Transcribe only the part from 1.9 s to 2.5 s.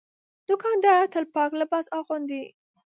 اغوندي.